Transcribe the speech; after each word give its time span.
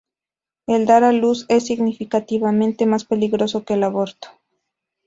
El 0.65 0.87
dar 0.87 1.03
a 1.03 1.11
luz 1.11 1.45
es 1.47 1.67
significativamente 1.67 2.87
más 2.87 3.05
peligroso 3.05 3.63
que 3.65 3.75
el 3.75 3.83
aborto. 3.83 4.29